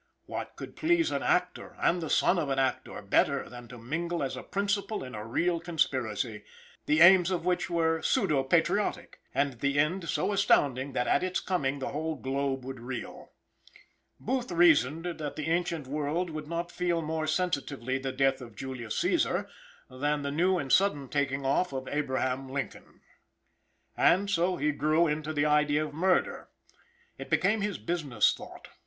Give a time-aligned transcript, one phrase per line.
[0.25, 4.23] What could please an actor, and the son of an actor, better than to mingle
[4.23, 6.43] as a principal in a real conspiracy,
[6.87, 11.39] the aims of which were pseudo patriotic, and the end so astounding that at its
[11.39, 13.31] coming the whole globe would reel.
[14.19, 18.99] Booth reasoned that the ancient world would not feel more sensitively the death of Julius
[18.99, 19.47] Cęsar
[19.87, 23.01] than the new the sudden taking off of Abraham Lincoln.
[23.95, 26.49] And so he grew into the idea of murder.
[27.19, 28.67] It became his business thought.